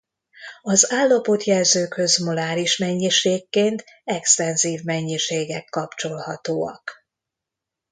Az 0.61 0.91
állapotjelzőkhöz 0.91 2.17
moláris 2.17 2.77
mennyiségként 2.77 3.83
extenzív 4.03 4.81
mennyiségek 4.83 5.65
kapcsolhatóak. 5.65 6.93